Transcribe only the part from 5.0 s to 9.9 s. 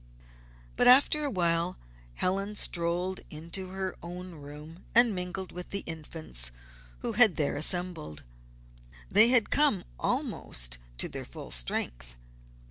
mingled with the Infants who had there assembled. They had come